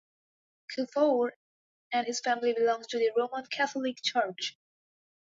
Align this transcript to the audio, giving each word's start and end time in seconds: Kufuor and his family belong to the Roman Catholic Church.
Kufuor 0.75 1.29
and 1.93 2.07
his 2.07 2.21
family 2.21 2.53
belong 2.53 2.81
to 2.89 2.97
the 2.97 3.11
Roman 3.15 3.45
Catholic 3.45 4.01
Church. 4.01 4.57